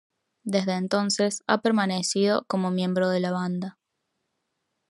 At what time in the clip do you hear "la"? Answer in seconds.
3.19-3.31